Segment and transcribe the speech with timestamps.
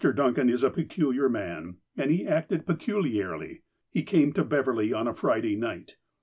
[0.15, 3.61] Duncan is a peculiar man, and he acted peculiarly.
[3.91, 5.95] He came to Beverley on a Friday night.